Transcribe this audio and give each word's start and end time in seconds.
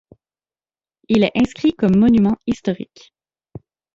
Il 1.09 1.23
est 1.23 1.31
inscrit 1.39 1.73
comme 1.73 1.95
Monument 1.95 2.35
historique. 2.47 3.13